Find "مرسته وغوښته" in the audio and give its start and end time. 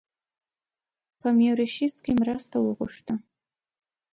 2.21-3.15